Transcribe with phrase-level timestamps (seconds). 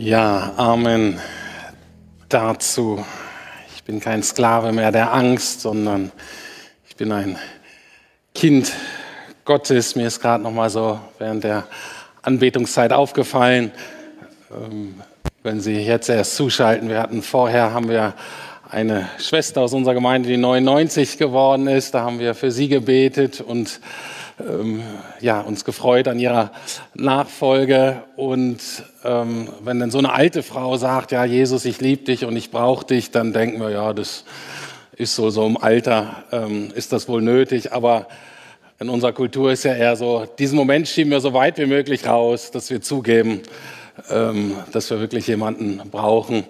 [0.00, 1.18] Ja, Amen
[2.28, 3.04] dazu.
[3.74, 6.12] Ich bin kein Sklave mehr der Angst, sondern
[6.88, 7.36] ich bin ein
[8.32, 8.72] Kind
[9.44, 9.96] Gottes.
[9.96, 11.66] Mir ist gerade noch mal so während der
[12.22, 13.72] Anbetungszeit aufgefallen,
[14.52, 15.00] ähm,
[15.42, 16.88] wenn Sie jetzt erst zuschalten.
[16.88, 18.14] Wir hatten vorher haben wir
[18.70, 21.92] eine Schwester aus unserer Gemeinde, die 99 geworden ist.
[21.92, 23.80] Da haben wir für sie gebetet und
[24.40, 24.82] ähm,
[25.20, 26.52] ja, uns gefreut an ihrer
[26.94, 28.02] Nachfolge.
[28.16, 28.58] Und
[29.04, 32.50] ähm, wenn dann so eine alte Frau sagt, ja, Jesus, ich liebe dich und ich
[32.50, 34.24] brauche dich, dann denken wir, ja, das
[34.96, 37.72] ist so, so im Alter, ähm, ist das wohl nötig.
[37.72, 38.08] Aber
[38.80, 42.06] in unserer Kultur ist ja eher so, diesen Moment schieben wir so weit wie möglich
[42.06, 43.42] raus, dass wir zugeben,
[44.10, 46.44] ähm, dass wir wirklich jemanden brauchen.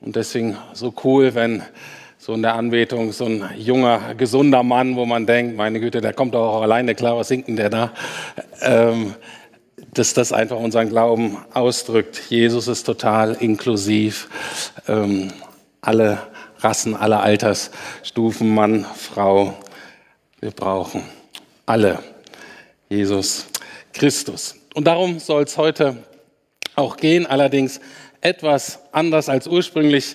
[0.00, 1.62] Und deswegen so cool, wenn
[2.30, 6.12] so in der Anbetung so ein junger, gesunder Mann, wo man denkt, meine Güte, der
[6.12, 7.92] kommt doch auch alleine klar, was singt denn der da?
[8.60, 9.16] Ähm,
[9.94, 12.20] dass das einfach unseren Glauben ausdrückt.
[12.28, 14.28] Jesus ist total inklusiv.
[14.86, 15.32] Ähm,
[15.80, 16.18] alle
[16.60, 19.54] Rassen, alle Altersstufen, Mann, Frau.
[20.38, 21.02] Wir brauchen
[21.66, 21.98] alle
[22.88, 23.46] Jesus
[23.92, 24.54] Christus.
[24.74, 25.96] Und darum soll es heute
[26.76, 27.80] auch gehen, allerdings
[28.20, 30.14] etwas anders als ursprünglich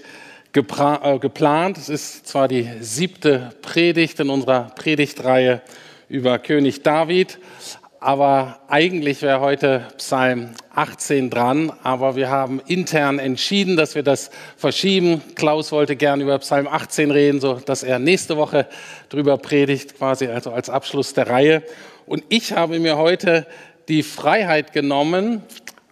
[0.56, 1.78] äh, geplant.
[1.78, 5.62] Es ist zwar die siebte Predigt in unserer Predigtreihe
[6.08, 7.40] über König David,
[8.00, 14.32] aber eigentlich wäre heute Psalm 18 dran, aber wir haben intern entschieden, dass wir das
[14.56, 15.22] verschieben.
[15.36, 18.68] Klaus wollte gern über Psalm 18 reden, so dass er nächste Woche
[19.10, 21.64] drüber predigt, quasi also als Abschluss der Reihe.
[22.06, 23.46] Und ich habe mir heute
[23.90, 25.44] die Freiheit genommen,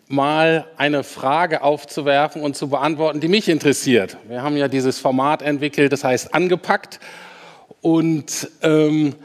[0.07, 4.17] mal eine Frage aufzuwerfen und zu beantworten, die mich interessiert.
[4.27, 6.99] Wir haben ja dieses Format entwickelt, das heißt angepackt.
[7.81, 9.15] Und, ähm,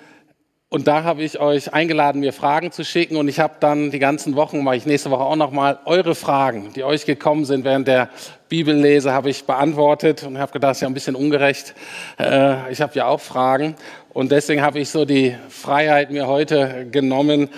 [0.70, 3.16] und da habe ich euch eingeladen, mir Fragen zu schicken.
[3.16, 6.74] Und ich habe dann die ganzen Wochen, mache ich nächste Woche auch nochmal, eure Fragen,
[6.74, 8.10] die euch gekommen sind während der
[8.50, 11.74] Bibellese, habe ich beantwortet und habe gedacht, das ist ja ein bisschen ungerecht.
[12.18, 13.76] Äh, ich habe ja auch Fragen.
[14.10, 17.48] Und deswegen habe ich so die Freiheit mir heute genommen,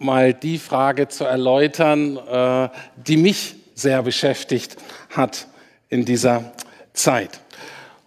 [0.00, 4.76] mal die Frage zu erläutern, äh, die mich sehr beschäftigt
[5.10, 5.46] hat
[5.88, 6.52] in dieser
[6.94, 7.38] Zeit.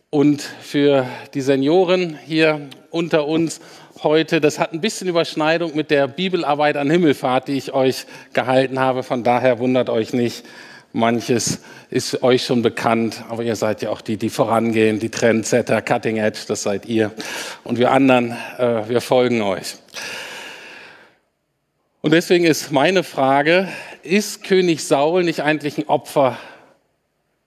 [0.09, 3.61] Und für die Senioren hier unter uns
[4.03, 8.79] heute, das hat ein bisschen Überschneidung mit der Bibelarbeit an Himmelfahrt, die ich euch gehalten
[8.79, 9.03] habe.
[9.03, 10.45] Von daher wundert euch nicht,
[10.91, 11.59] Manches
[11.91, 16.17] ist euch schon bekannt, aber ihr seid ja auch die, die vorangehen, die Trendsetter, Cutting
[16.17, 17.11] Edge, das seid ihr.
[17.63, 19.75] Und wir anderen, äh, wir folgen euch.
[22.01, 23.67] Und deswegen ist meine Frage,
[24.01, 26.37] ist König Saul nicht eigentlich ein Opfer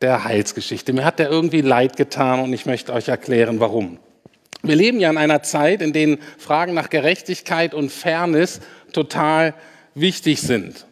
[0.02, 0.92] der Heilsgeschichte?
[0.92, 3.98] Mir hat er irgendwie leid getan und ich möchte euch erklären, warum.
[4.62, 8.60] Wir leben ja in einer Zeit, in der Fragen nach Gerechtigkeit und Fairness
[8.92, 9.54] total
[9.94, 10.86] wichtig sind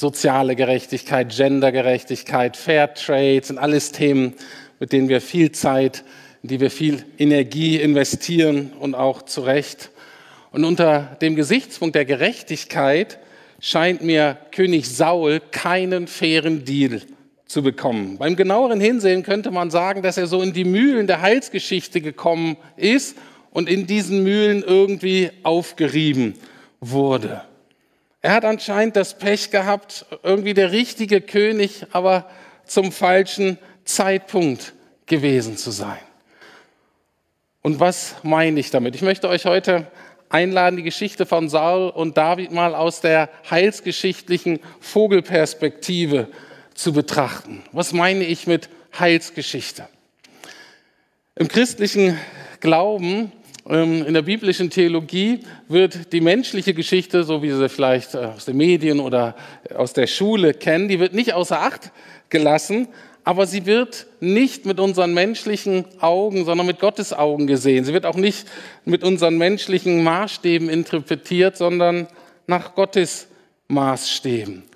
[0.00, 4.32] soziale Gerechtigkeit, Gendergerechtigkeit, Fair Trade sind alles Themen,
[4.80, 6.04] mit denen wir viel Zeit,
[6.42, 9.90] in die wir viel Energie investieren und auch zu Recht.
[10.52, 13.18] Und unter dem Gesichtspunkt der Gerechtigkeit
[13.60, 17.02] scheint mir König Saul keinen fairen Deal
[17.50, 18.16] zu bekommen.
[18.16, 22.56] Beim genaueren Hinsehen könnte man sagen, dass er so in die Mühlen der Heilsgeschichte gekommen
[22.76, 23.16] ist
[23.50, 26.34] und in diesen Mühlen irgendwie aufgerieben
[26.78, 27.42] wurde.
[28.22, 32.30] Er hat anscheinend das Pech gehabt, irgendwie der richtige König, aber
[32.66, 34.72] zum falschen Zeitpunkt
[35.06, 35.98] gewesen zu sein.
[37.62, 38.94] Und was meine ich damit?
[38.94, 39.88] Ich möchte euch heute
[40.28, 46.28] einladen, die Geschichte von Saul und David mal aus der heilsgeschichtlichen Vogelperspektive
[46.80, 47.62] zu betrachten.
[47.72, 49.86] Was meine ich mit Heilsgeschichte?
[51.36, 52.18] Im christlichen
[52.60, 53.32] Glauben
[53.68, 58.46] ähm, in der biblischen Theologie wird die menschliche Geschichte, so wie Sie vielleicht äh, aus
[58.46, 59.36] den Medien oder
[59.74, 61.92] aus der Schule kennen, die wird nicht außer Acht
[62.30, 62.88] gelassen,
[63.24, 67.84] aber sie wird nicht mit unseren menschlichen Augen, sondern mit Gottes Augen gesehen.
[67.84, 68.48] Sie wird auch nicht
[68.86, 72.06] mit unseren menschlichen Maßstäben interpretiert, sondern
[72.46, 73.28] nach Gottes
[73.68, 74.69] Maßstäben.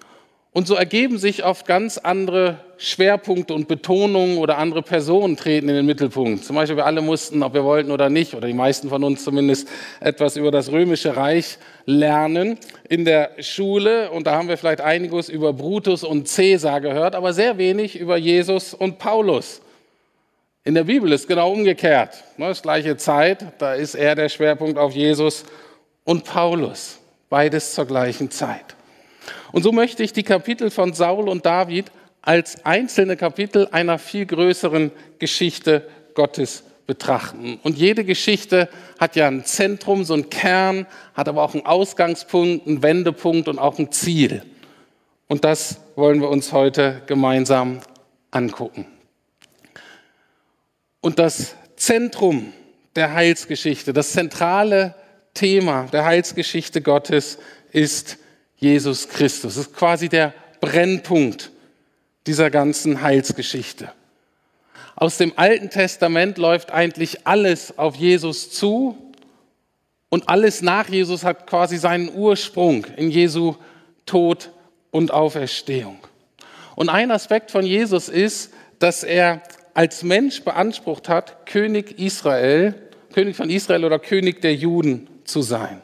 [0.55, 5.75] Und so ergeben sich oft ganz andere Schwerpunkte und Betonungen oder andere Personen treten in
[5.75, 6.45] den Mittelpunkt.
[6.45, 9.25] Zum Beispiel wir alle mussten, ob wir wollten oder nicht, oder die meisten von uns
[9.25, 9.69] zumindest,
[9.99, 12.57] etwas über das römische Reich lernen
[12.89, 14.13] in der Schule.
[14.13, 18.17] Und da haben wir vielleicht einiges über Brutus und Caesar gehört, aber sehr wenig über
[18.17, 19.61] Jesus und Paulus.
[20.63, 22.23] In der Bibel ist genau umgekehrt.
[22.39, 25.47] Das gleiche Zeit, da ist eher der Schwerpunkt auf Jesus
[26.05, 27.01] und Paulus.
[27.29, 28.77] Beides zur gleichen Zeit.
[29.55, 31.93] Und so möchte ich die Kapitel von Saul und David
[32.23, 34.91] als einzelne Kapitel einer viel größeren
[35.21, 37.61] Geschichte Gottes betrachten.
[37.63, 38.69] Und jede Geschichte
[38.99, 43.61] hat ja ein Zentrum, so ein Kern, hat aber auch einen Ausgangspunkt, einen Wendepunkt und
[43.61, 44.43] auch ein Ziel.
[45.29, 47.79] Und das wollen wir uns heute gemeinsam
[48.33, 48.87] angucken.
[51.01, 52.53] Und das Zentrum
[52.97, 54.97] der Heilsgeschichte, das zentrale
[55.33, 57.39] Thema der Heilsgeschichte Gottes
[57.71, 58.19] ist
[58.57, 59.57] Jesus Christus.
[59.57, 61.51] Das ist quasi der Brennpunkt
[62.27, 63.93] dieser ganzen Heilsgeschichte.
[64.97, 68.97] Aus dem Alten Testament läuft eigentlich alles auf Jesus zu
[70.09, 73.57] und alles nach Jesus hat quasi seinen Ursprung in Jesu
[74.07, 74.51] Tod
[74.91, 75.99] und Auferstehung.
[76.77, 79.43] Und ein Aspekt von Jesus ist, dass er
[79.75, 82.75] als Mensch beansprucht hat, König Israel,
[83.13, 85.83] König von Israel oder König der Juden zu sein.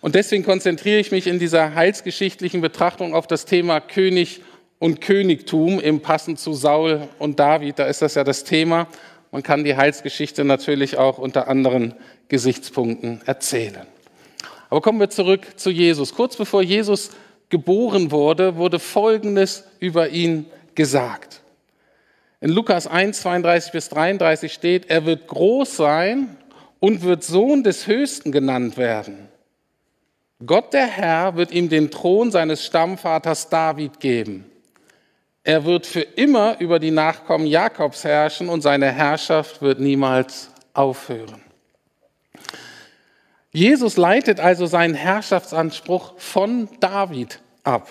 [0.00, 4.40] Und deswegen konzentriere ich mich in dieser heilsgeschichtlichen Betrachtung auf das Thema König
[4.78, 7.78] und Königtum, im passend zu Saul und David.
[7.78, 8.88] Da ist das ja das Thema.
[9.30, 11.94] Man kann die Heilsgeschichte natürlich auch unter anderen
[12.28, 13.86] Gesichtspunkten erzählen.
[14.70, 16.14] Aber kommen wir zurück zu Jesus.
[16.14, 17.10] Kurz bevor Jesus
[17.50, 21.42] geboren wurde, wurde Folgendes über ihn gesagt.
[22.40, 26.36] In Lukas 1, 32 bis 33 steht, er wird groß sein
[26.78, 29.29] und wird Sohn des Höchsten genannt werden.
[30.44, 34.50] Gott der Herr wird ihm den Thron seines Stammvaters David geben.
[35.44, 41.42] Er wird für immer über die Nachkommen Jakobs herrschen und seine Herrschaft wird niemals aufhören.
[43.52, 47.88] Jesus leitet also seinen Herrschaftsanspruch von David ab.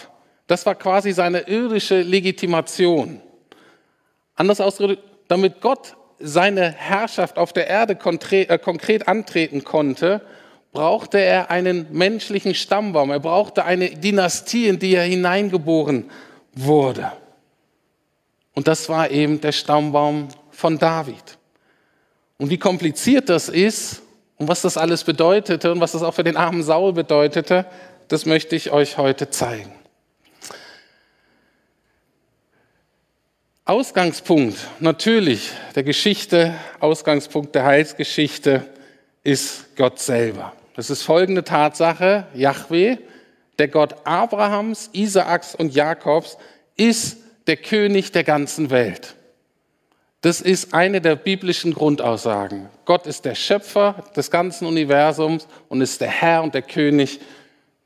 [0.48, 3.22] Das war quasi seine irdische Legitimation.
[4.36, 10.22] Anders ausgedrückt, damit Gott seine Herrschaft auf der Erde äh, konkret antreten konnte,
[10.71, 13.12] brauchte er einen menschlichen Stammbaum.
[13.12, 16.10] Er brauchte eine Dynastie, in die er hineingeboren
[16.54, 17.12] wurde.
[18.54, 21.38] Und das war eben der Stammbaum von David.
[22.38, 24.01] Und wie kompliziert das ist
[24.38, 27.65] und was das alles bedeutete und was das auch für den armen Saul bedeutete,
[28.07, 29.74] das möchte ich euch heute zeigen.
[33.65, 38.65] Ausgangspunkt natürlich der Geschichte, Ausgangspunkt der Heilsgeschichte
[39.24, 40.54] ist Gott selber.
[40.79, 42.95] Das ist folgende Tatsache, Yahweh,
[43.57, 46.37] der Gott Abrahams, Isaaks und Jakobs,
[46.77, 47.17] ist
[47.47, 49.15] der König der ganzen Welt.
[50.21, 52.69] Das ist eine der biblischen Grundaussagen.
[52.85, 57.19] Gott ist der Schöpfer des ganzen Universums und ist der Herr und der König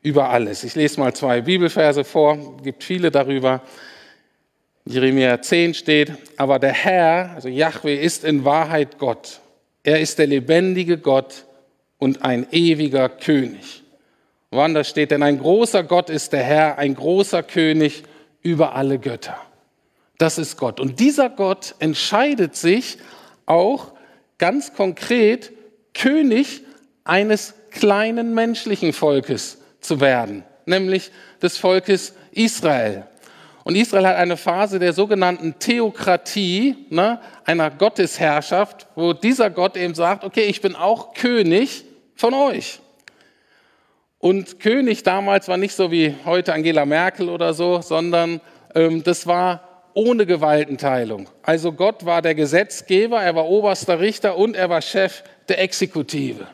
[0.03, 0.63] über alles.
[0.63, 3.63] Ich lese mal zwei Bibelverse vor, es gibt viele darüber.
[4.85, 9.39] Jeremia 10 steht, aber der Herr, also Yahweh, ist in Wahrheit Gott.
[9.81, 11.45] Er ist der lebendige Gott
[12.03, 13.81] und ein ewiger König.
[14.51, 18.03] Woanders steht, denn ein großer Gott ist der Herr, ein großer König
[18.41, 19.37] über alle Götter.
[20.17, 20.81] Das ist Gott.
[20.81, 22.97] Und dieser Gott entscheidet sich
[23.45, 23.93] auch
[24.37, 25.53] ganz konkret,
[25.93, 26.63] König
[27.05, 31.09] eines kleinen menschlichen Volkes zu werden, nämlich
[31.41, 33.07] des Volkes Israel.
[33.63, 39.95] Und Israel hat eine Phase der sogenannten Theokratie, ne, einer Gottesherrschaft, wo dieser Gott eben
[39.95, 41.85] sagt, okay, ich bin auch König
[42.15, 42.79] von euch.
[44.19, 48.39] Und König damals war nicht so wie heute Angela Merkel oder so, sondern
[48.73, 51.29] ähm, das war ohne Gewaltenteilung.
[51.43, 56.47] Also Gott war der Gesetzgeber, er war oberster Richter und er war Chef der Exekutive.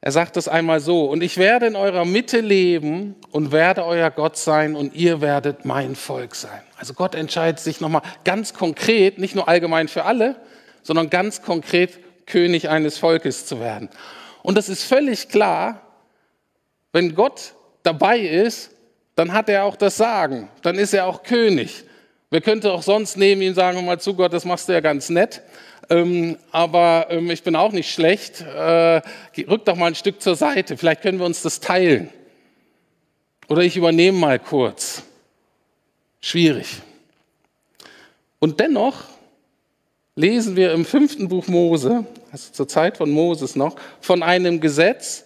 [0.00, 4.10] Er sagt es einmal so, und ich werde in eurer Mitte leben und werde euer
[4.10, 6.60] Gott sein und ihr werdet mein Volk sein.
[6.78, 10.36] Also Gott entscheidet sich nochmal ganz konkret, nicht nur allgemein für alle,
[10.82, 13.88] sondern ganz konkret König eines Volkes zu werden.
[14.42, 15.80] Und das ist völlig klar,
[16.92, 18.70] wenn Gott dabei ist,
[19.16, 21.84] dann hat er auch das Sagen, dann ist er auch König.
[22.30, 25.08] Wer könnte auch sonst neben ihm sagen, mal zu Gott, das machst du ja ganz
[25.08, 25.42] nett,
[25.88, 29.02] ähm, aber ähm, ich bin auch nicht schlecht, äh,
[29.48, 32.10] rück doch mal ein Stück zur Seite, vielleicht können wir uns das teilen.
[33.48, 35.02] Oder ich übernehme mal kurz.
[36.20, 36.80] Schwierig.
[38.38, 39.04] Und dennoch
[40.16, 45.24] lesen wir im fünften Buch Mose, also zur Zeit von Moses noch, von einem Gesetz,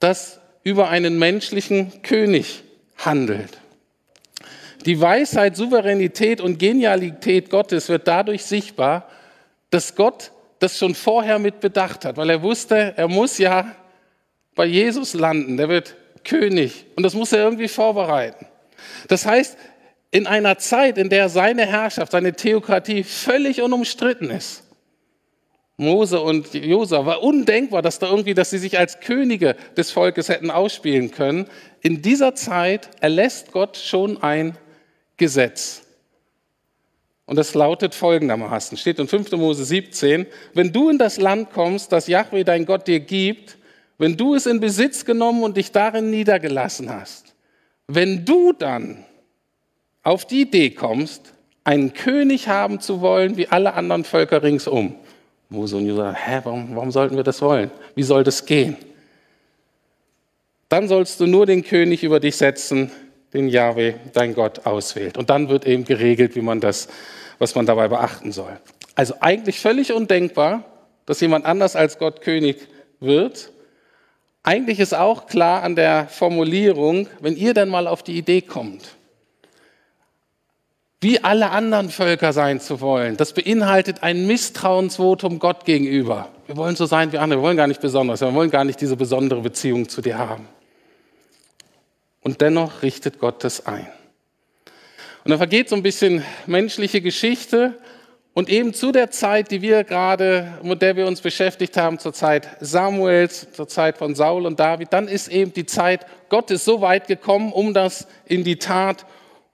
[0.00, 2.64] das über einen menschlichen König
[2.96, 3.58] handelt.
[4.86, 9.08] Die Weisheit, Souveränität und Genialität Gottes wird dadurch sichtbar,
[9.70, 13.74] dass Gott das schon vorher mit bedacht hat, weil er wusste, er muss ja
[14.54, 18.46] bei Jesus landen, der wird König und das muss er irgendwie vorbereiten.
[19.08, 19.56] Das heißt,
[20.12, 24.62] in einer Zeit, in der seine Herrschaft, seine Theokratie völlig unumstritten ist.
[25.78, 30.28] Mose und Josa war undenkbar, dass da irgendwie, dass sie sich als Könige des Volkes
[30.28, 31.48] hätten ausspielen können.
[31.80, 34.56] In dieser Zeit erlässt Gott schon ein
[35.16, 35.82] Gesetz.
[37.24, 39.32] Und das lautet folgendermaßen, steht in 5.
[39.32, 43.56] Mose 17, wenn du in das Land kommst, das Yahweh dein Gott dir gibt,
[43.96, 47.34] wenn du es in Besitz genommen und dich darin niedergelassen hast,
[47.86, 49.06] wenn du dann
[50.02, 51.32] auf die Idee kommst,
[51.64, 54.96] einen König haben zu wollen wie alle anderen Völker ringsum,
[55.48, 57.70] Mose und Josua, hä, warum, warum sollten wir das wollen?
[57.94, 58.76] Wie soll das gehen?
[60.68, 62.90] Dann sollst du nur den König über dich setzen,
[63.34, 65.18] den Yahweh, dein Gott, auswählt.
[65.18, 66.88] Und dann wird eben geregelt, wie man das,
[67.38, 68.58] was man dabei beachten soll.
[68.94, 70.64] Also eigentlich völlig undenkbar,
[71.06, 72.68] dass jemand anders als Gott König
[73.00, 73.52] wird.
[74.42, 78.96] Eigentlich ist auch klar an der Formulierung, wenn ihr dann mal auf die Idee kommt,
[81.02, 86.28] wie alle anderen Völker sein zu wollen, das beinhaltet ein Misstrauensvotum Gott gegenüber.
[86.46, 88.80] Wir wollen so sein wie andere, wir wollen gar nicht besonders, wir wollen gar nicht
[88.80, 90.46] diese besondere Beziehung zu dir haben.
[92.20, 93.88] Und dennoch richtet Gott das ein.
[95.24, 97.74] Und dann vergeht so ein bisschen menschliche Geschichte
[98.32, 102.12] und eben zu der Zeit, die wir gerade, mit der wir uns beschäftigt haben, zur
[102.12, 106.80] Zeit Samuels, zur Zeit von Saul und David, dann ist eben die Zeit Gottes so
[106.80, 109.04] weit gekommen, um das in die Tat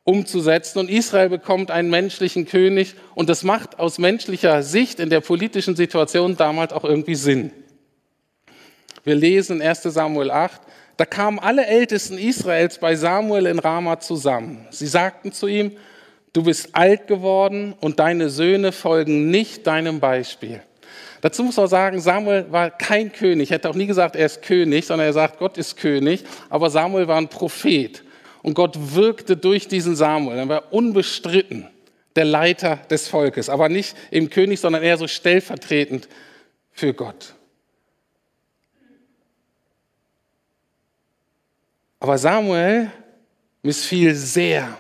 [0.09, 0.79] umzusetzen.
[0.79, 5.77] Und Israel bekommt einen menschlichen König und das macht aus menschlicher Sicht in der politischen
[5.77, 7.53] Situation damals auch irgendwie Sinn.
[9.05, 10.63] Wir lesen 1 Samuel 8,
[10.97, 14.67] da kamen alle Ältesten Israels bei Samuel in Rama zusammen.
[14.71, 15.73] Sie sagten zu ihm,
[16.33, 20.63] du bist alt geworden und deine Söhne folgen nicht deinem Beispiel.
[21.21, 23.51] Dazu muss man sagen, Samuel war kein König.
[23.51, 26.25] Er hätte auch nie gesagt, er ist König, sondern er sagt, Gott ist König.
[26.49, 28.05] Aber Samuel war ein Prophet.
[28.43, 30.39] Und Gott wirkte durch diesen Samuel.
[30.39, 31.67] Er war unbestritten
[32.17, 33.49] der Leiter des Volkes.
[33.49, 36.09] Aber nicht im König, sondern eher so stellvertretend
[36.73, 37.35] für Gott.
[42.01, 42.91] Aber Samuel
[43.63, 44.77] missfiel sehr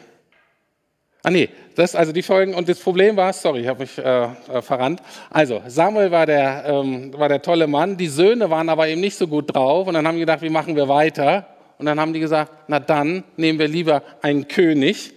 [1.29, 4.03] Ah nee, das also die Folgen und das Problem war, sorry, ich habe mich äh,
[4.03, 5.03] äh, verrannt.
[5.29, 9.19] Also Samuel war der, ähm, war der tolle Mann, die Söhne waren aber eben nicht
[9.19, 11.47] so gut drauf und dann haben die gedacht, wie machen wir weiter?
[11.78, 15.12] Und dann haben die gesagt, na dann nehmen wir lieber einen König,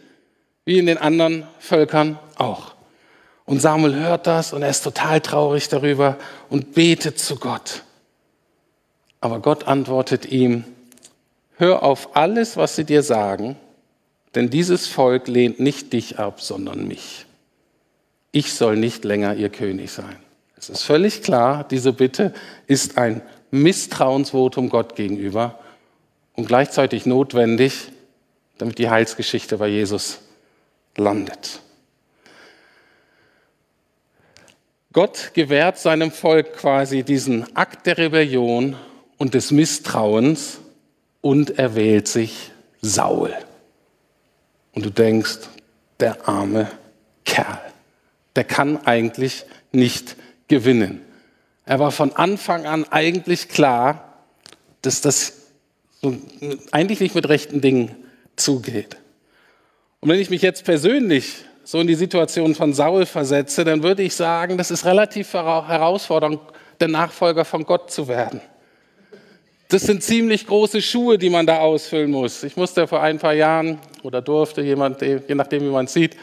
[0.65, 2.73] wie in den anderen Völkern auch.
[3.45, 6.17] Und Samuel hört das und er ist total traurig darüber
[6.49, 7.83] und betet zu Gott.
[9.19, 10.63] Aber Gott antwortet ihm,
[11.57, 13.57] hör auf alles, was sie dir sagen
[14.35, 17.25] denn dieses Volk lehnt nicht dich ab, sondern mich.
[18.31, 20.15] Ich soll nicht länger ihr König sein.
[20.55, 22.33] Es ist völlig klar, diese Bitte
[22.67, 25.59] ist ein Misstrauensvotum Gott gegenüber
[26.35, 27.91] und gleichzeitig notwendig,
[28.57, 30.19] damit die Heilsgeschichte bei Jesus
[30.95, 31.61] landet.
[34.93, 38.75] Gott gewährt seinem Volk quasi diesen Akt der Rebellion
[39.17, 40.59] und des Misstrauens
[41.21, 43.33] und er wählt sich Saul.
[44.73, 45.39] Und du denkst,
[45.99, 46.69] der arme
[47.23, 47.61] Kerl,
[48.35, 51.01] der kann eigentlich nicht gewinnen.
[51.65, 54.17] Er war von Anfang an eigentlich klar,
[54.81, 55.40] dass das
[56.71, 57.95] eigentlich nicht mit rechten Dingen
[58.35, 58.97] zugeht.
[59.99, 64.01] Und wenn ich mich jetzt persönlich so in die Situation von Saul versetze, dann würde
[64.01, 66.39] ich sagen, das ist relativ herausfordernd,
[66.79, 68.41] der Nachfolger von Gott zu werden.
[69.69, 72.43] Das sind ziemlich große Schuhe, die man da ausfüllen muss.
[72.43, 76.17] Ich musste vor ein paar Jahren oder durfte jemand, je nachdem wie man es sieht,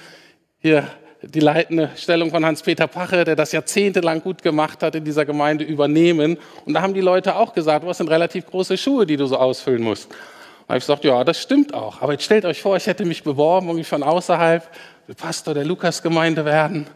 [0.58, 0.86] hier
[1.22, 5.64] die leitende Stellung von Hans-Peter Pache, der das jahrzehntelang gut gemacht hat in dieser Gemeinde,
[5.64, 6.38] übernehmen.
[6.64, 9.36] Und da haben die Leute auch gesagt, was sind relativ große Schuhe, die du so
[9.36, 10.10] ausfüllen musst.
[10.10, 12.02] Da habe ich gesagt, ja, das stimmt auch.
[12.02, 14.68] Aber jetzt stellt euch vor, ich hätte mich beworben, irgendwie von außerhalb,
[15.16, 16.86] Pastor der Lukas-Gemeinde werden.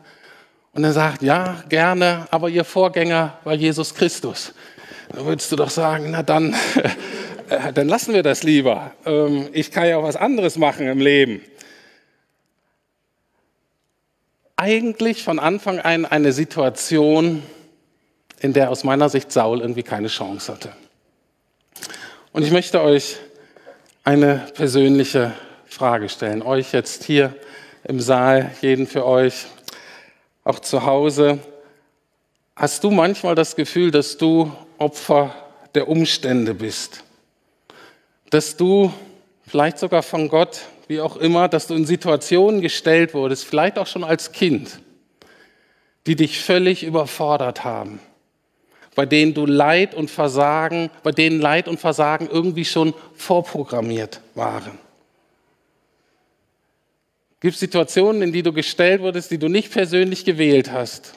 [0.74, 4.52] Und er sagt, ja, gerne, aber ihr Vorgänger war Jesus Christus.
[5.08, 6.54] Da würdest du doch sagen, na dann,
[7.48, 8.92] äh, dann lassen wir das lieber.
[9.04, 11.40] Ähm, ich kann ja auch was anderes machen im Leben.
[14.64, 17.42] Eigentlich von Anfang an eine Situation,
[18.38, 20.72] in der aus meiner Sicht Saul irgendwie keine Chance hatte.
[22.32, 23.16] Und ich möchte euch
[24.04, 25.32] eine persönliche
[25.66, 26.42] Frage stellen.
[26.42, 27.34] Euch jetzt hier
[27.82, 29.46] im Saal, jeden für euch,
[30.44, 31.40] auch zu Hause.
[32.54, 35.34] Hast du manchmal das Gefühl, dass du Opfer
[35.74, 37.02] der Umstände bist.
[38.30, 38.92] Dass du
[39.46, 43.86] vielleicht sogar von Gott, wie auch immer, dass du in Situationen gestellt wurdest, vielleicht auch
[43.86, 44.80] schon als Kind,
[46.06, 48.00] die dich völlig überfordert haben,
[48.94, 54.78] bei denen du Leid und Versagen, bei denen Leid und Versagen irgendwie schon vorprogrammiert waren.
[57.40, 61.14] Gibt Situationen, in die du gestellt wurdest, die du nicht persönlich gewählt hast,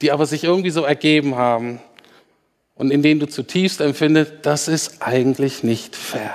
[0.00, 1.80] die aber sich irgendwie so ergeben haben
[2.82, 6.34] und in denen du zutiefst empfindest, das ist eigentlich nicht fair.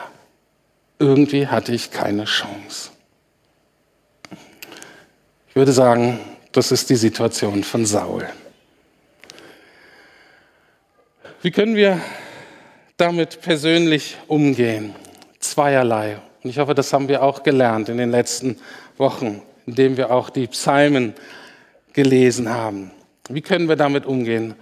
[0.98, 2.92] Irgendwie hatte ich keine Chance.
[5.50, 6.22] Ich würde sagen,
[6.54, 8.30] das ist die Situation von Saul.
[11.42, 12.00] Wie können wir
[12.96, 14.96] damit persönlich umgehen?
[15.40, 16.18] Zweierlei.
[16.44, 18.58] Und ich hoffe, das haben wir auch gelernt in den letzten
[18.96, 21.14] Wochen, indem wir auch die Psalmen
[21.92, 22.92] gelesen haben.
[23.28, 24.56] Wie können wir damit umgehen?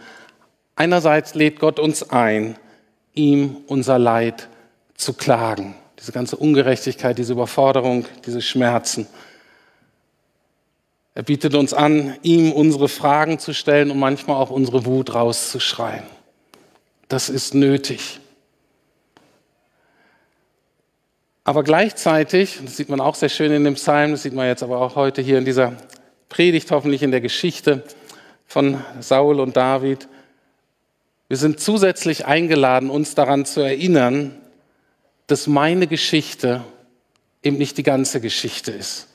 [0.75, 2.57] Einerseits lädt Gott uns ein,
[3.13, 4.49] ihm unser Leid
[4.95, 5.75] zu klagen.
[5.99, 9.07] Diese ganze Ungerechtigkeit, diese Überforderung, diese Schmerzen.
[11.13, 16.03] Er bietet uns an, ihm unsere Fragen zu stellen und manchmal auch unsere Wut rauszuschreien.
[17.07, 18.19] Das ist nötig.
[21.45, 24.63] Aber gleichzeitig, das sieht man auch sehr schön in dem Psalm, das sieht man jetzt
[24.63, 25.73] aber auch heute hier in dieser
[26.27, 27.83] Predigt, hoffentlich in der Geschichte
[28.47, 30.07] von Saul und David,
[31.35, 34.39] wir sind zusätzlich eingeladen, uns daran zu erinnern,
[35.27, 36.63] dass meine Geschichte
[37.43, 39.09] eben nicht die ganze Geschichte ist.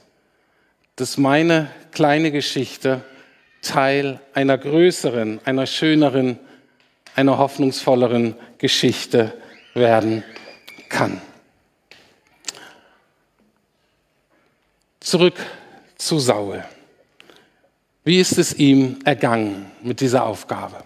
[0.96, 3.00] Dass meine kleine Geschichte
[3.62, 6.38] Teil einer größeren, einer schöneren,
[7.16, 9.32] einer hoffnungsvolleren Geschichte
[9.72, 10.22] werden
[10.90, 11.22] kann.
[15.00, 15.36] Zurück
[15.96, 16.66] zu Saul.
[18.04, 20.84] Wie ist es ihm ergangen mit dieser Aufgabe?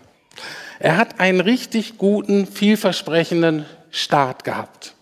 [0.85, 4.93] Er hat einen richtig guten, vielversprechenden Start gehabt.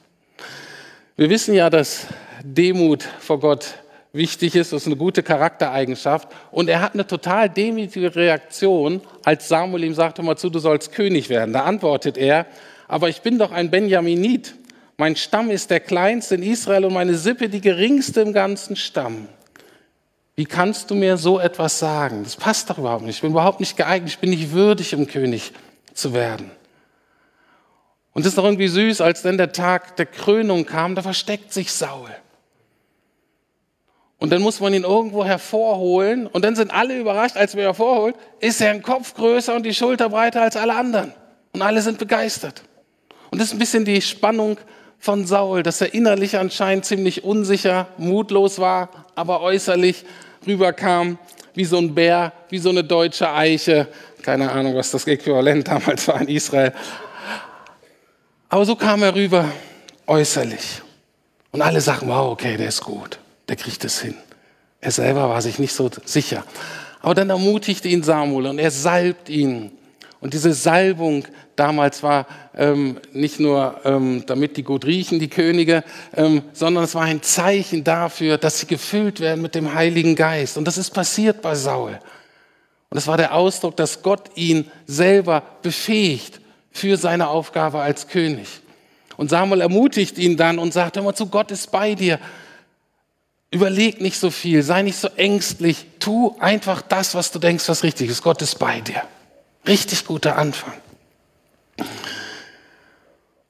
[1.17, 2.07] Wir wissen ja, dass
[2.45, 3.75] Demut vor Gott
[4.13, 6.29] wichtig ist, das ist eine gute Charaktereigenschaft.
[6.53, 10.93] Und er hat eine total demütige Reaktion, als Samuel ihm sagte, mal zu, du sollst
[10.93, 11.53] König werden.
[11.53, 12.47] Da antwortet er,
[12.87, 14.55] aber ich bin doch ein Benjaminit.
[14.99, 19.27] Mein Stamm ist der kleinste in Israel und meine Sippe die geringste im ganzen Stamm.
[20.37, 22.23] Wie kannst du mir so etwas sagen?
[22.23, 23.17] Das passt doch überhaupt nicht.
[23.17, 24.11] Ich bin überhaupt nicht geeignet.
[24.11, 25.53] Ich bin nicht würdig, um König
[25.95, 26.51] zu werden.
[28.13, 31.53] Und es ist doch irgendwie süß, als dann der Tag der Krönung kam, da versteckt
[31.53, 32.11] sich Saul.
[34.19, 36.29] Und dann muss man ihn irgendwo hervorholen.
[36.29, 39.65] Und dann sind alle überrascht, als wir ihn hervorholen, ist er ein Kopf größer und
[39.65, 41.13] die Schulter breiter als alle anderen.
[41.53, 42.63] Und alle sind begeistert.
[43.31, 44.59] Und das ist ein bisschen die Spannung
[44.99, 50.05] von Saul, dass er innerlich anscheinend ziemlich unsicher, mutlos war, aber äußerlich
[50.47, 51.19] rüberkam
[51.55, 53.89] wie so ein Bär, wie so eine deutsche Eiche.
[54.23, 56.73] Keine Ahnung, was das Äquivalent damals war in Israel.
[58.49, 59.49] Aber so kam er rüber
[60.07, 60.83] äußerlich.
[61.51, 64.15] Und alle sagen, wow, okay, der ist gut, der kriegt es hin.
[64.81, 66.45] Er selber war sich nicht so sicher.
[67.01, 69.73] Aber dann ermutigte ihn Samuel und er salbt ihn.
[70.23, 71.25] Und diese Salbung
[71.57, 75.83] damals war ähm, nicht nur, ähm, damit die gut riechen, die Könige,
[76.15, 80.57] ähm, sondern es war ein Zeichen dafür, dass sie gefüllt werden mit dem Heiligen Geist.
[80.57, 81.99] Und das ist passiert bei Saul.
[82.89, 88.47] Und es war der Ausdruck, dass Gott ihn selber befähigt für seine Aufgabe als König.
[89.17, 92.21] Und Samuel ermutigt ihn dann und sagt, mal zu, Gott ist bei dir.
[93.51, 97.83] Überleg nicht so viel, sei nicht so ängstlich, tu einfach das, was du denkst, was
[97.83, 98.23] richtig ist.
[98.23, 99.03] Gott ist bei dir.
[99.67, 100.75] Richtig guter Anfang.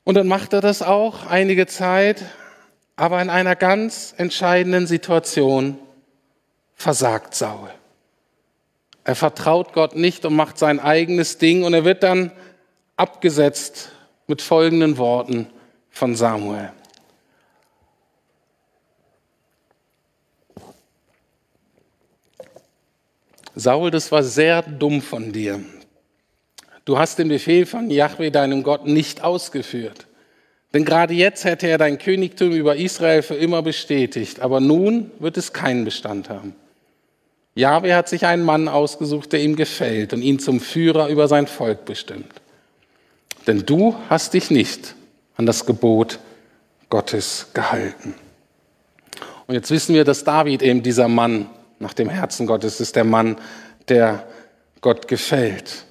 [0.04, 2.22] Und dann macht er das auch einige Zeit,
[2.96, 5.78] aber in einer ganz entscheidenden Situation
[6.74, 7.70] versagt Saul.
[9.04, 12.30] Er vertraut Gott nicht und macht sein eigenes Ding und er wird dann
[12.96, 13.90] abgesetzt
[14.26, 15.48] mit folgenden Worten
[15.90, 16.72] von Samuel.
[23.54, 25.60] Saul, das war sehr dumm von dir.
[26.84, 30.06] Du hast den Befehl von Yahweh, deinem Gott, nicht ausgeführt.
[30.74, 35.36] Denn gerade jetzt hätte er dein Königtum über Israel für immer bestätigt, aber nun wird
[35.36, 36.54] es keinen Bestand haben.
[37.54, 41.46] Yahweh hat sich einen Mann ausgesucht, der ihm gefällt und ihn zum Führer über sein
[41.46, 42.32] Volk bestimmt.
[43.46, 44.94] Denn du hast dich nicht
[45.36, 46.18] an das Gebot
[46.88, 48.14] Gottes gehalten.
[49.46, 53.04] Und jetzt wissen wir, dass David eben dieser Mann nach dem Herzen Gottes ist, der
[53.04, 53.36] Mann,
[53.88, 54.26] der
[54.80, 55.84] Gott gefällt.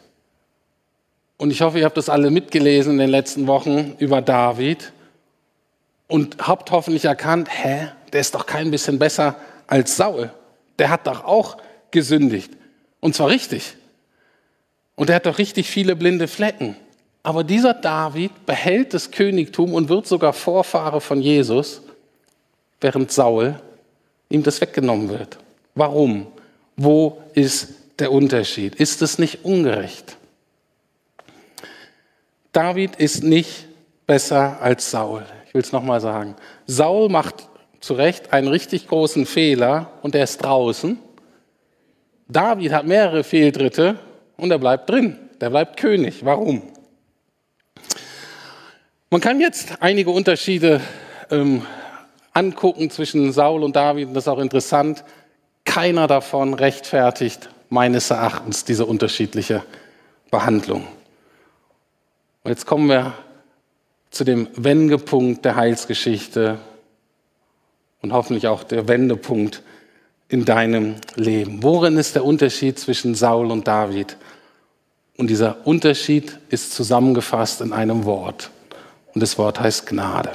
[1.42, 4.92] Und ich hoffe, ihr habt das alle mitgelesen in den letzten Wochen über David
[6.08, 10.30] und habt hoffentlich erkannt, hä, der ist doch kein bisschen besser als Saul.
[10.78, 11.58] Der hat doch auch
[11.90, 12.52] gesündigt.
[13.00, 13.76] Und zwar richtig.
[14.94, 16.76] Und er hat doch richtig viele blinde Flecken.
[17.24, 21.82] Aber dieser David behält das Königtum und wird sogar Vorfahre von Jesus,
[22.82, 23.60] während Saul
[24.30, 25.40] ihm das weggenommen wird.
[25.74, 26.28] Warum?
[26.78, 28.76] Wo ist der Unterschied?
[28.76, 30.18] Ist es nicht ungerecht?
[32.52, 33.68] David ist nicht
[34.06, 35.26] besser als Saul.
[35.48, 36.36] Ich will es nochmal sagen.
[36.68, 37.48] Saul macht
[37.80, 41.00] zu Recht einen richtig großen Fehler und er ist draußen.
[42.28, 43.98] David hat mehrere Fehltritte
[44.38, 45.18] und er bleibt drin.
[45.40, 46.24] Der bleibt König.
[46.24, 46.62] Warum?
[49.10, 50.80] Man kann jetzt einige Unterschiede
[51.30, 51.64] ähm,
[52.34, 55.04] angucken zwischen Saul und David und das ist auch interessant.
[55.66, 59.64] Keiner davon rechtfertigt meines Erachtens diese unterschiedliche
[60.30, 60.88] Behandlung.
[62.44, 63.14] Und jetzt kommen wir
[64.10, 66.58] zu dem Wendepunkt der Heilsgeschichte
[68.02, 69.62] und hoffentlich auch der Wendepunkt
[70.28, 71.62] in deinem Leben.
[71.62, 74.18] Worin ist der Unterschied zwischen Saul und David?
[75.18, 78.50] Und dieser Unterschied ist zusammengefasst in einem Wort.
[79.14, 80.32] Und das Wort heißt Gnade.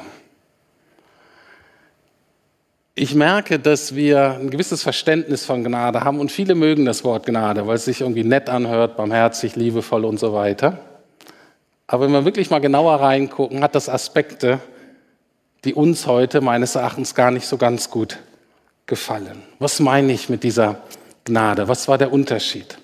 [2.95, 7.27] Ich merke, dass wir ein gewisses Verständnis von Gnade haben und viele mögen das Wort
[7.27, 10.79] Gnade, weil es sich irgendwie nett anhört, barmherzig, liebevoll und so weiter.
[11.87, 14.61] Aber wenn wir wirklich mal genauer reingucken, hat das Aspekte,
[15.64, 18.18] die uns heute meines Erachtens gar nicht so ganz gut
[18.87, 19.42] gefallen.
[19.59, 20.81] Was meine ich mit dieser
[21.25, 21.68] Gnade?
[21.68, 22.79] Was war der Unterschied?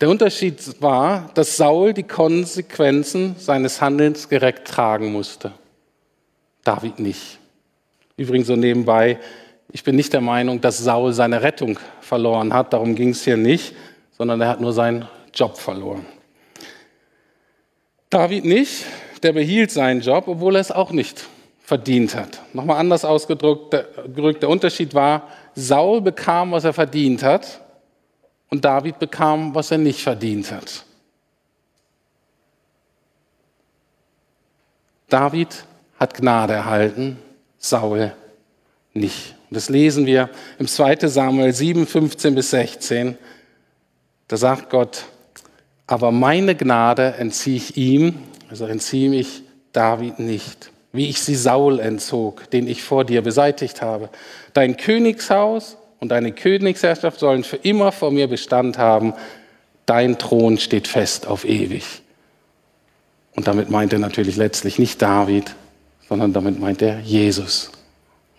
[0.00, 5.52] Der Unterschied war, dass Saul die Konsequenzen seines Handelns direkt tragen musste.
[6.62, 7.38] David nicht.
[8.16, 9.18] Übrigens so nebenbei,
[9.70, 12.72] ich bin nicht der Meinung, dass Saul seine Rettung verloren hat.
[12.72, 13.74] Darum ging es hier nicht,
[14.16, 16.06] sondern er hat nur seinen Job verloren.
[18.10, 18.84] David nicht,
[19.22, 21.26] der behielt seinen Job, obwohl er es auch nicht
[21.62, 22.40] verdient hat.
[22.54, 27.60] Nochmal anders ausgedrückt, der Unterschied war, Saul bekam, was er verdient hat,
[28.48, 30.84] und David bekam, was er nicht verdient hat.
[35.10, 35.64] David
[35.98, 37.18] hat Gnade erhalten,
[37.58, 38.12] Saul
[38.94, 39.34] nicht.
[39.50, 41.08] Und das lesen wir im 2.
[41.08, 43.18] Samuel 7, 15 bis 16.
[44.28, 45.04] Da sagt Gott,
[45.88, 48.14] aber meine Gnade entziehe ich ihm,
[48.50, 53.80] also entziehe ich David nicht, wie ich sie Saul entzog, den ich vor dir beseitigt
[53.82, 54.10] habe.
[54.52, 59.14] Dein Königshaus und deine Königsherrschaft sollen für immer vor mir Bestand haben.
[59.86, 62.02] Dein Thron steht fest auf ewig.
[63.34, 65.54] Und damit meint er natürlich letztlich nicht David,
[66.06, 67.72] sondern damit meint er Jesus.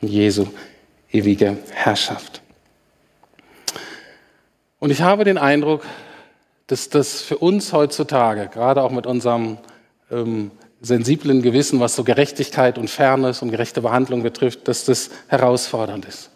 [0.01, 0.47] Jesu
[1.11, 2.41] ewige Herrschaft.
[4.77, 5.83] Und ich habe den Eindruck,
[6.69, 9.57] dass das für uns heutzutage, gerade auch mit unserem
[10.11, 10.51] ähm,
[10.81, 16.29] sensiblen Gewissen, was so Gerechtigkeit und Fairness und gerechte Behandlung betrifft, dass das herausfordernd ist.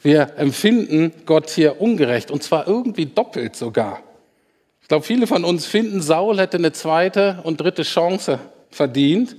[0.00, 4.00] Wir empfinden Gott hier ungerecht und zwar irgendwie doppelt sogar.
[4.80, 8.38] Ich glaube, viele von uns finden, Saul hätte eine zweite und dritte Chance
[8.70, 9.34] verdient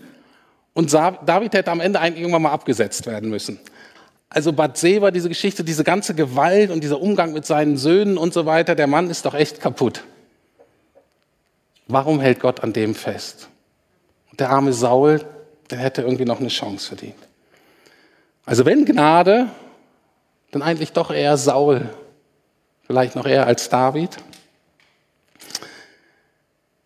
[0.74, 3.58] und David hätte am Ende eigentlich irgendwann mal abgesetzt werden müssen.
[4.34, 8.34] Also Bad Seba, diese Geschichte, diese ganze Gewalt und dieser Umgang mit seinen Söhnen und
[8.34, 10.04] so weiter, der Mann ist doch echt kaputt.
[11.88, 13.48] Warum hält Gott an dem fest?
[14.40, 15.24] Der arme Saul,
[15.70, 17.16] der hätte irgendwie noch eine Chance verdient.
[18.44, 19.50] Also wenn Gnade,
[20.50, 21.88] dann eigentlich doch eher Saul,
[22.88, 24.18] vielleicht noch eher als David.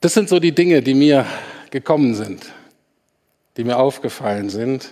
[0.02, 1.26] Das sind so die Dinge, die mir
[1.72, 2.46] gekommen sind,
[3.56, 4.92] die mir aufgefallen sind.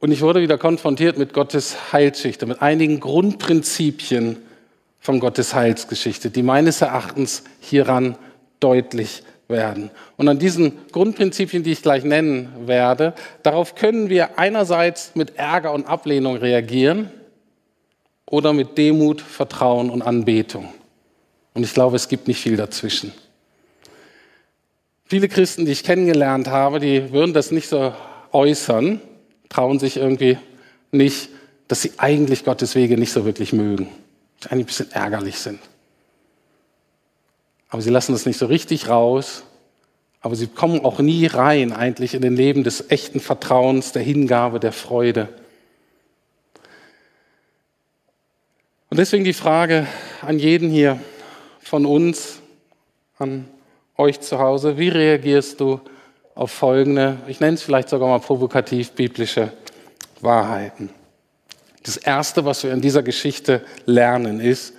[0.00, 4.38] Und ich wurde wieder konfrontiert mit Gottes Heilsgeschichte, mit einigen Grundprinzipien
[4.98, 8.16] von Gottes Heilsgeschichte, die meines Erachtens hieran
[8.60, 9.90] deutlich werden.
[10.16, 15.72] Und an diesen Grundprinzipien, die ich gleich nennen werde, darauf können wir einerseits mit Ärger
[15.72, 17.10] und Ablehnung reagieren
[18.24, 20.72] oder mit Demut, Vertrauen und Anbetung.
[21.52, 23.12] Und ich glaube, es gibt nicht viel dazwischen.
[25.04, 27.92] Viele Christen, die ich kennengelernt habe, die würden das nicht so
[28.32, 29.00] äußern,
[29.50, 30.38] trauen sich irgendwie
[30.90, 31.28] nicht,
[31.68, 33.88] dass sie eigentlich Gottes Wege nicht so wirklich mögen,
[34.48, 35.60] eigentlich ein bisschen ärgerlich sind.
[37.68, 39.44] Aber sie lassen das nicht so richtig raus,
[40.22, 44.58] aber sie kommen auch nie rein eigentlich in den Leben des echten Vertrauens, der Hingabe,
[44.58, 45.28] der Freude.
[48.90, 49.86] Und deswegen die Frage
[50.20, 50.98] an jeden hier
[51.60, 52.40] von uns,
[53.18, 53.46] an
[53.96, 55.80] euch zu Hause, wie reagierst du
[56.40, 59.52] auf folgende, ich nenne es vielleicht sogar mal provokativ biblische
[60.22, 60.88] Wahrheiten.
[61.82, 64.72] Das Erste, was wir in dieser Geschichte lernen, ist,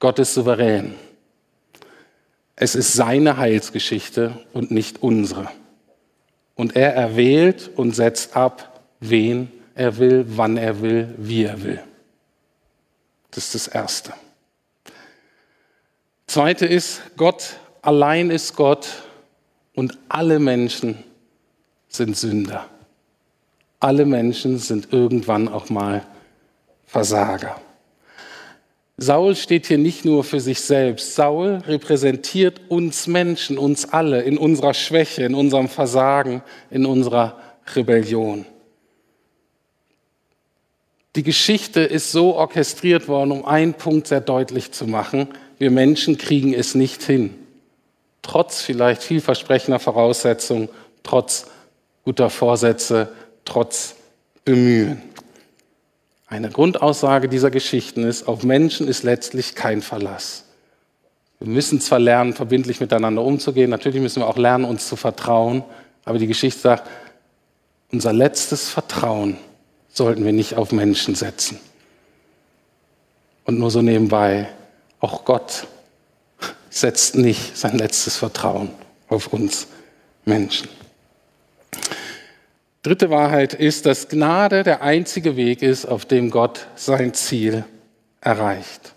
[0.00, 0.96] Gott ist souverän.
[2.56, 5.48] Es ist seine Heilsgeschichte und nicht unsere.
[6.56, 11.80] Und er erwählt und setzt ab, wen er will, wann er will, wie er will.
[13.30, 14.12] Das ist das Erste.
[16.26, 18.88] Zweite ist, Gott allein ist Gott
[19.74, 20.98] und alle Menschen
[21.88, 22.66] sind Sünder.
[23.80, 26.06] Alle Menschen sind irgendwann auch mal
[26.86, 27.60] Versager.
[28.96, 31.16] Saul steht hier nicht nur für sich selbst.
[31.16, 37.36] Saul repräsentiert uns Menschen, uns alle in unserer Schwäche, in unserem Versagen, in unserer
[37.74, 38.46] Rebellion.
[41.16, 45.28] Die Geschichte ist so orchestriert worden, um einen Punkt sehr deutlich zu machen.
[45.58, 47.43] Wir Menschen kriegen es nicht hin
[48.24, 50.68] trotz vielleicht vielversprechender Voraussetzungen,
[51.02, 51.46] trotz
[52.04, 53.08] guter Vorsätze,
[53.44, 53.94] trotz
[54.44, 55.02] Bemühen.
[56.26, 60.44] Eine Grundaussage dieser Geschichten ist, auf Menschen ist letztlich kein Verlass.
[61.38, 65.62] Wir müssen zwar lernen, verbindlich miteinander umzugehen, natürlich müssen wir auch lernen, uns zu vertrauen,
[66.04, 66.90] aber die Geschichte sagt,
[67.92, 69.36] unser letztes Vertrauen
[69.92, 71.60] sollten wir nicht auf Menschen setzen.
[73.44, 74.48] Und nur so nebenbei,
[75.00, 75.66] auch Gott
[76.74, 78.70] setzt nicht sein letztes Vertrauen
[79.08, 79.68] auf uns
[80.24, 80.68] Menschen.
[82.82, 87.64] Dritte Wahrheit ist, dass Gnade der einzige Weg ist, auf dem Gott sein Ziel
[88.20, 88.94] erreicht.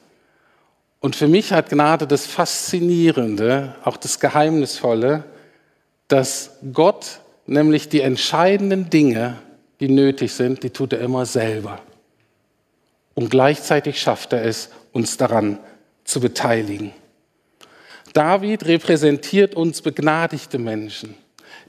[1.00, 5.24] Und für mich hat Gnade das Faszinierende, auch das Geheimnisvolle,
[6.08, 9.38] dass Gott nämlich die entscheidenden Dinge,
[9.80, 11.80] die nötig sind, die tut er immer selber.
[13.14, 15.60] Und gleichzeitig schafft er es, uns daran
[16.04, 16.92] zu beteiligen.
[18.18, 21.16] David repräsentiert uns begnadigte Menschen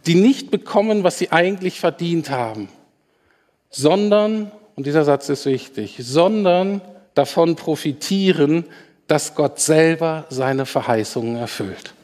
[0.07, 2.69] die nicht bekommen, was sie eigentlich verdient haben,
[3.71, 6.81] sondern, und dieser Satz ist wichtig, sondern
[7.15, 8.65] davon profitieren,
[9.07, 11.95] dass Gott selber seine Verheißungen erfüllt.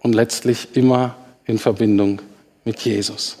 [0.00, 2.22] Und letztlich immer in Verbindung
[2.64, 3.38] mit Jesus.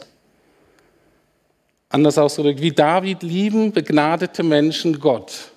[1.88, 5.52] Anders ausgedrückt, wie David lieben begnadete Menschen Gott,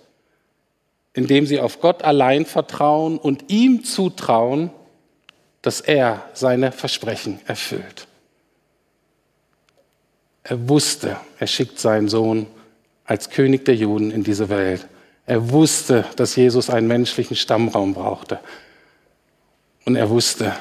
[1.13, 4.72] indem sie auf Gott allein vertrauen und ihm zutrauen,
[5.62, 8.08] dass er seine Versprechen erfüllt.
[10.43, 12.48] Er wusste, er schickt seinen Sohn
[13.06, 14.88] als König der Juden in diese Welt.
[15.26, 18.39] Er wusste, dass Jesus einen menschlichen Stammraum brauchte.
[19.86, 20.54] Und er wusste,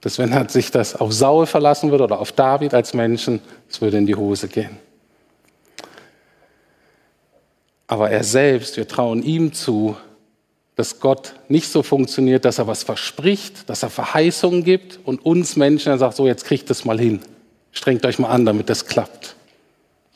[0.00, 3.80] dass wenn er sich das auf Saul verlassen würde oder auf David als Menschen, es
[3.80, 4.76] würde in die Hose gehen.
[7.92, 9.98] Aber er selbst, wir trauen ihm zu,
[10.76, 15.56] dass Gott nicht so funktioniert, dass er was verspricht, dass er Verheißungen gibt und uns
[15.56, 17.20] Menschen er sagt, so jetzt kriegt es mal hin.
[17.70, 19.36] Strengt euch mal an, damit das klappt.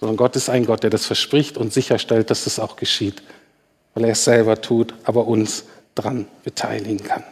[0.00, 3.22] Sondern Gott ist ein Gott, der das verspricht und sicherstellt, dass das auch geschieht,
[3.92, 7.24] weil er es selber tut, aber uns dran beteiligen kann.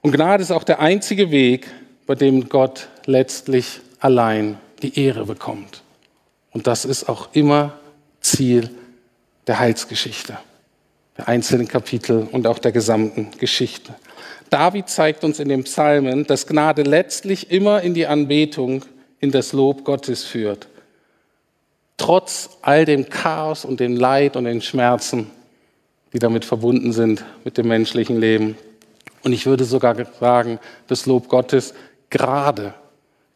[0.00, 1.66] Und Gnade ist auch der einzige Weg,
[2.06, 5.82] bei dem Gott letztlich allein die Ehre bekommt.
[6.52, 7.74] Und das ist auch immer
[8.22, 8.70] Ziel
[9.46, 10.38] der Heilsgeschichte
[11.16, 13.94] der einzelnen Kapitel und auch der gesamten Geschichte.
[14.50, 18.84] David zeigt uns in den Psalmen, dass Gnade letztlich immer in die Anbetung,
[19.18, 20.68] in das Lob Gottes führt.
[21.96, 25.30] Trotz all dem Chaos und dem Leid und den Schmerzen,
[26.12, 28.56] die damit verbunden sind mit dem menschlichen Leben.
[29.24, 31.74] Und ich würde sogar sagen, das Lob Gottes
[32.10, 32.74] gerade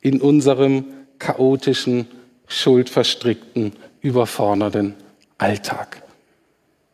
[0.03, 0.85] in unserem
[1.19, 2.07] chaotischen,
[2.47, 4.95] schuldverstrickten, überfordernden
[5.41, 6.03] Alltag.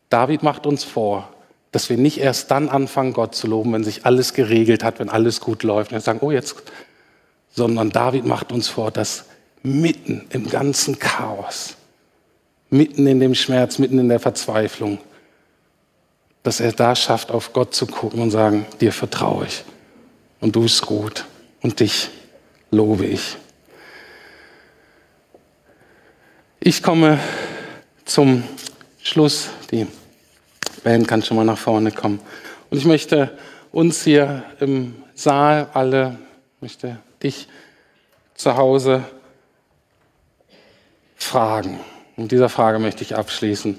[0.09, 1.29] David macht uns vor,
[1.73, 5.09] dass wir nicht erst dann anfangen, Gott zu loben, wenn sich alles geregelt hat, wenn
[5.09, 5.93] alles gut läuft.
[5.93, 6.57] Und sagen, oh jetzt,
[7.51, 9.25] sondern David macht uns vor, dass
[9.63, 11.75] mitten im ganzen Chaos,
[12.71, 14.99] mitten in dem Schmerz, mitten in der Verzweiflung,
[16.43, 19.65] dass er da schafft, auf Gott zu gucken und sagen, dir vertraue ich
[20.41, 21.25] und du bist gut
[21.63, 22.09] und dich
[22.71, 23.37] lobe ich.
[26.61, 27.19] Ich komme
[28.07, 28.45] zum
[29.03, 29.51] Schluss.
[29.71, 29.87] Die
[30.83, 32.21] Band kann schon mal nach vorne kommen.
[32.71, 33.37] Und ich möchte
[33.73, 36.19] uns hier im Saal alle,
[36.61, 37.49] möchte dich
[38.35, 39.05] zu Hause
[41.17, 41.81] fragen.
[42.17, 43.79] Und dieser Frage möchte ich abschließen.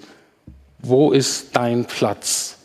[0.79, 2.57] Wo ist dein Platz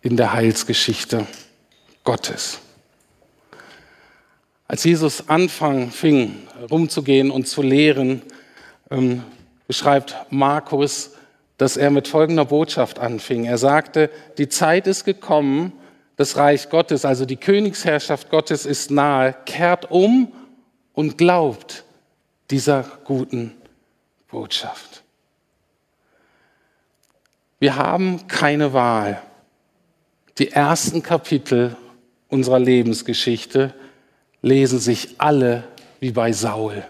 [0.00, 1.26] in der Heilsgeschichte
[2.02, 2.58] Gottes?
[4.66, 8.22] Als Jesus anfang, fing, rumzugehen und zu lehren,
[8.90, 9.22] ähm,
[9.66, 11.12] beschreibt Markus,
[11.56, 13.44] dass er mit folgender Botschaft anfing.
[13.44, 15.72] Er sagte, die Zeit ist gekommen,
[16.16, 20.32] das Reich Gottes, also die Königsherrschaft Gottes ist nahe, kehrt um
[20.92, 21.84] und glaubt
[22.50, 23.54] dieser guten
[24.28, 25.02] Botschaft.
[27.58, 29.22] Wir haben keine Wahl.
[30.38, 31.76] Die ersten Kapitel
[32.28, 33.72] unserer Lebensgeschichte
[34.40, 35.64] lesen sich alle
[36.00, 36.82] wie bei Saul.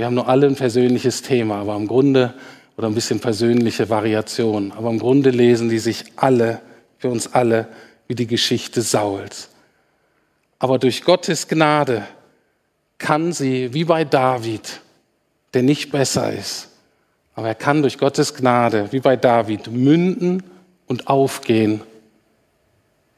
[0.00, 2.32] Wir haben nur alle ein persönliches Thema, aber im Grunde
[2.78, 4.72] oder ein bisschen persönliche Variation.
[4.72, 6.62] Aber im Grunde lesen die sich alle,
[6.96, 7.68] für uns alle,
[8.08, 9.50] wie die Geschichte Sauls.
[10.58, 12.06] Aber durch Gottes Gnade
[12.96, 14.80] kann sie, wie bei David,
[15.52, 16.70] der nicht besser ist,
[17.34, 20.42] aber er kann durch Gottes Gnade, wie bei David, münden
[20.86, 21.82] und aufgehen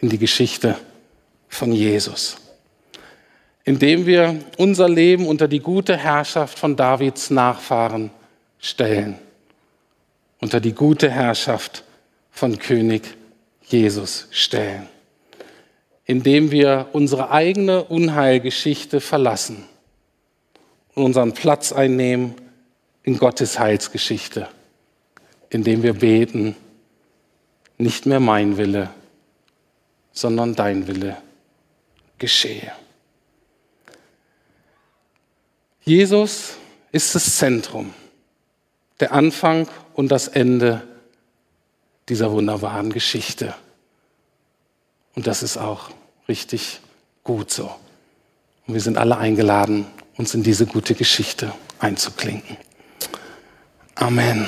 [0.00, 0.76] in die Geschichte
[1.48, 2.38] von Jesus.
[3.64, 8.10] Indem wir unser Leben unter die gute Herrschaft von Davids Nachfahren
[8.58, 9.18] stellen.
[10.40, 11.84] Unter die gute Herrschaft
[12.30, 13.02] von König
[13.64, 14.88] Jesus stellen,
[16.04, 19.64] indem wir unsere eigene Unheilgeschichte verlassen
[20.94, 22.34] und unseren Platz einnehmen
[23.04, 24.48] in Gottes Heilsgeschichte,
[25.50, 26.56] indem wir beten,
[27.78, 28.90] nicht mehr mein Wille,
[30.12, 31.16] sondern dein Wille
[32.18, 32.72] geschehe.
[35.84, 36.54] Jesus
[36.92, 37.92] ist das Zentrum,
[39.00, 40.86] der Anfang und das Ende
[42.08, 43.54] dieser wunderbaren Geschichte.
[45.14, 45.90] Und das ist auch
[46.28, 46.80] richtig
[47.24, 47.70] gut so.
[48.66, 52.56] Und wir sind alle eingeladen, uns in diese gute Geschichte einzuklinken.
[53.94, 54.46] Amen.